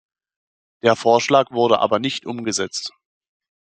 [0.81, 2.91] Der Vorschlag wurde aber nicht umgesetzt.